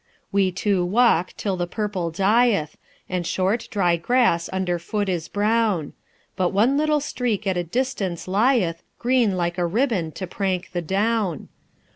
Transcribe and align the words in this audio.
"We 0.31 0.51
two 0.51 0.83
walk 0.83 1.33
till 1.37 1.55
the 1.55 1.67
purple 1.67 2.09
dieth, 2.09 2.75
And 3.07 3.21
short, 3.27 3.67
dry 3.69 3.97
grass 3.97 4.49
under 4.51 4.79
foot 4.79 5.07
is 5.07 5.27
brown; 5.27 5.93
But 6.35 6.49
one 6.49 6.75
little 6.75 6.99
streak 7.01 7.45
at 7.45 7.55
a 7.55 7.63
distance 7.63 8.27
lieth 8.27 8.81
Green 8.97 9.37
like 9.37 9.59
a 9.59 9.65
ribbon 9.67 10.11
to 10.13 10.25
prank 10.25 10.71
the 10.71 10.81
down. 10.81 11.49